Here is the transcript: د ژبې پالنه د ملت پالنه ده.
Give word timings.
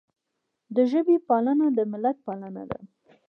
د 0.75 0.77
ژبې 0.91 1.17
پالنه 1.27 1.67
د 1.77 1.79
ملت 1.91 2.17
پالنه 2.25 2.63
ده. 2.69 2.79